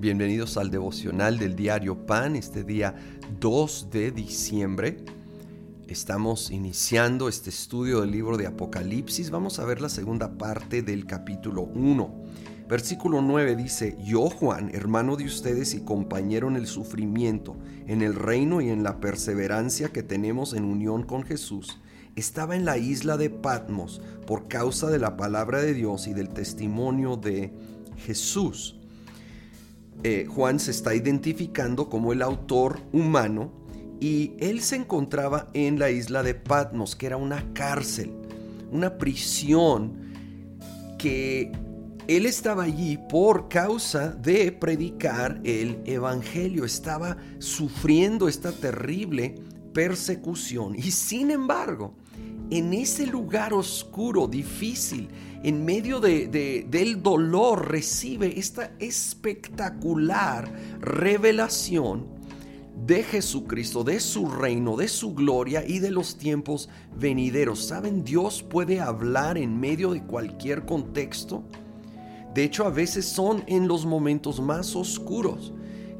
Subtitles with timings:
[0.00, 2.94] Bienvenidos al devocional del diario Pan, este día
[3.40, 4.98] 2 de diciembre.
[5.88, 9.32] Estamos iniciando este estudio del libro de Apocalipsis.
[9.32, 12.14] Vamos a ver la segunda parte del capítulo 1.
[12.68, 17.56] Versículo 9 dice, Yo Juan, hermano de ustedes y compañero en el sufrimiento,
[17.88, 21.80] en el reino y en la perseverancia que tenemos en unión con Jesús,
[22.14, 26.28] estaba en la isla de Patmos por causa de la palabra de Dios y del
[26.28, 27.52] testimonio de
[27.96, 28.77] Jesús.
[30.04, 33.52] Eh, Juan se está identificando como el autor humano
[34.00, 38.12] y él se encontraba en la isla de Patmos, que era una cárcel,
[38.70, 40.08] una prisión
[40.98, 41.50] que
[42.06, 49.34] él estaba allí por causa de predicar el Evangelio, estaba sufriendo esta terrible
[49.74, 51.94] persecución y sin embargo,
[52.50, 55.08] en ese lugar oscuro, difícil,
[55.42, 60.50] en medio de, del dolor, recibe esta espectacular
[60.80, 62.06] revelación
[62.86, 67.64] de Jesucristo, de su reino, de su gloria y de los tiempos venideros.
[67.66, 68.04] ¿Saben?
[68.04, 71.44] Dios puede hablar en medio de cualquier contexto.
[72.34, 75.52] De hecho, a veces son en los momentos más oscuros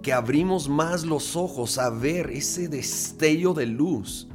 [0.03, 4.29] que abrimos más los ojos a ver ese destello de luz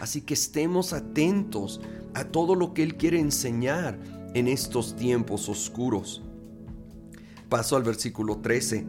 [0.00, 1.80] Así que estemos atentos
[2.14, 3.98] a todo lo que Él quiere enseñar
[4.34, 6.22] en estos tiempos oscuros.
[7.48, 8.86] Paso al versículo 13.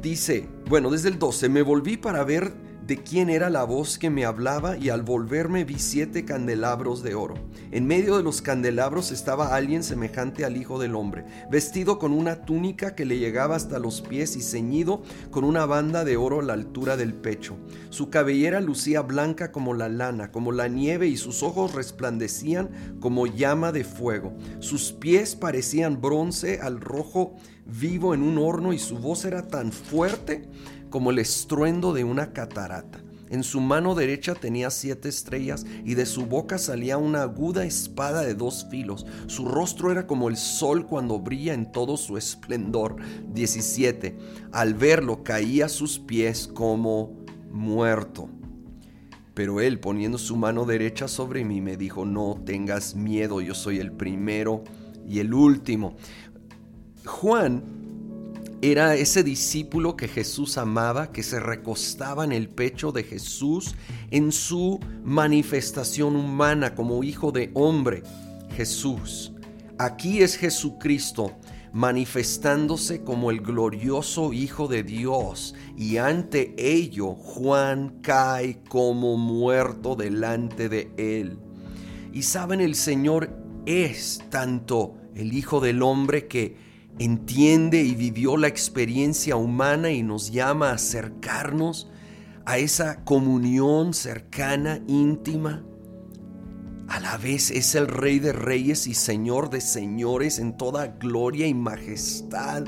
[0.00, 2.54] Dice, bueno, desde el 12, me volví para ver
[2.86, 7.16] de quién era la voz que me hablaba y al volverme vi siete candelabros de
[7.16, 7.34] oro.
[7.72, 12.44] En medio de los candelabros estaba alguien semejante al Hijo del Hombre, vestido con una
[12.44, 16.44] túnica que le llegaba hasta los pies y ceñido con una banda de oro a
[16.44, 17.56] la altura del pecho.
[17.90, 23.26] Su cabellera lucía blanca como la lana, como la nieve y sus ojos resplandecían como
[23.26, 24.32] llama de fuego.
[24.60, 27.34] Sus pies parecían bronce al rojo
[27.66, 30.48] vivo en un horno y su voz era tan fuerte
[30.90, 33.00] como el estruendo de una catarata.
[33.28, 38.22] En su mano derecha tenía siete estrellas y de su boca salía una aguda espada
[38.22, 39.04] de dos filos.
[39.26, 42.96] Su rostro era como el sol cuando brilla en todo su esplendor.
[43.32, 44.16] 17.
[44.52, 47.16] Al verlo caía a sus pies como
[47.50, 48.28] muerto.
[49.34, 53.78] Pero él poniendo su mano derecha sobre mí me dijo, no tengas miedo, yo soy
[53.78, 54.62] el primero
[55.06, 55.96] y el último.
[57.04, 57.85] Juan
[58.62, 63.74] era ese discípulo que Jesús amaba, que se recostaba en el pecho de Jesús
[64.10, 68.02] en su manifestación humana como hijo de hombre,
[68.56, 69.32] Jesús.
[69.78, 71.36] Aquí es Jesucristo
[71.76, 80.70] manifestándose como el glorioso Hijo de Dios y ante ello Juan cae como muerto delante
[80.70, 81.38] de él.
[82.14, 83.28] Y saben, el Señor
[83.66, 86.56] es tanto el Hijo del Hombre que
[86.98, 91.90] entiende y vivió la experiencia humana y nos llama a acercarnos
[92.44, 95.64] a esa comunión cercana, íntima.
[96.88, 101.48] A la vez es el Rey de Reyes y Señor de Señores en toda gloria
[101.48, 102.64] y majestad,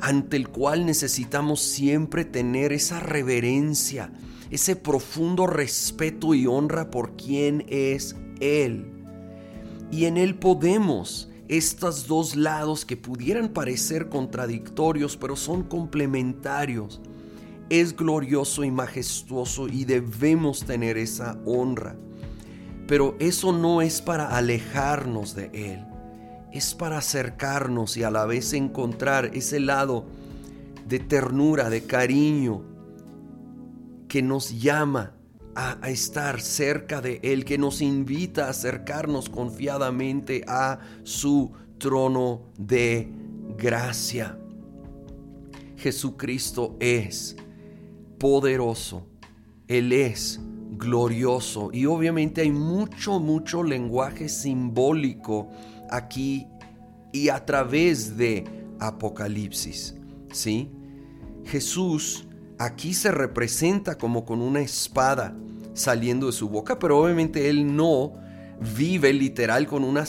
[0.00, 4.12] ante el cual necesitamos siempre tener esa reverencia,
[4.50, 8.92] ese profundo respeto y honra por quien es Él.
[9.90, 17.00] Y en Él podemos estos dos lados que pudieran parecer contradictorios, pero son complementarios.
[17.70, 21.96] Es glorioso y majestuoso y debemos tener esa honra.
[22.86, 25.86] Pero eso no es para alejarnos de Él,
[26.52, 30.06] es para acercarnos y a la vez encontrar ese lado
[30.86, 32.62] de ternura, de cariño,
[34.08, 35.17] que nos llama
[35.54, 43.10] a, estar cerca de Él, que nos invita a acercarnos confiadamente a su trono de
[43.56, 44.38] gracia.
[45.76, 47.36] Jesucristo es
[48.18, 49.06] poderoso,
[49.66, 50.40] Él es
[50.72, 55.50] glorioso y obviamente hay mucho, mucho lenguaje simbólico
[55.90, 56.46] aquí
[57.12, 58.44] y a través de
[58.78, 59.96] Apocalipsis,
[60.30, 60.70] ¿sí?
[61.44, 62.27] Jesús
[62.58, 65.34] aquí se representa como con una espada
[65.74, 68.14] saliendo de su boca, pero obviamente él no
[68.76, 70.04] vive literal con una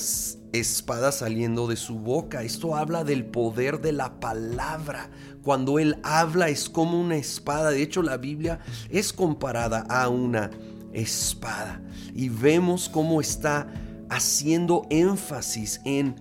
[0.52, 2.44] espada saliendo de su boca.
[2.44, 5.10] Esto habla del poder de la palabra.
[5.44, 7.70] Cuando él habla es como una espada.
[7.70, 8.60] De hecho, la Biblia
[8.90, 10.50] es comparada a una
[10.92, 11.82] espada.
[12.16, 13.72] Y vemos cómo está
[14.10, 16.16] haciendo énfasis en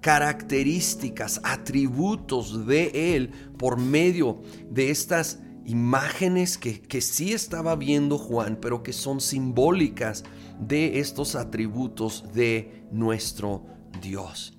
[0.00, 4.40] características, atributos de él por medio
[4.70, 10.24] de estas imágenes que, que sí estaba viendo Juan, pero que son simbólicas
[10.60, 13.64] de estos atributos de nuestro
[14.00, 14.56] Dios.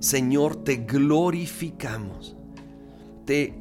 [0.00, 2.36] Señor, te glorificamos,
[3.24, 3.54] te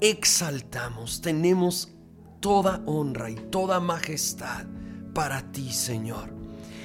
[0.00, 1.94] exaltamos, tenemos
[2.40, 4.66] toda honra y toda majestad
[5.14, 6.34] para ti, Señor.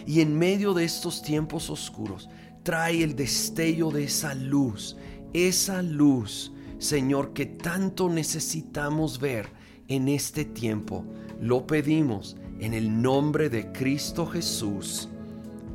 [0.06, 2.30] Y en medio de estos tiempos oscuros,
[2.64, 4.98] trae el destello de esa luz,
[5.34, 9.48] esa luz, Señor, que tanto necesitamos ver
[9.88, 11.06] en este tiempo.
[11.40, 15.10] Lo pedimos en el nombre de Cristo Jesús.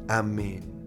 [0.08, 0.79] Amén.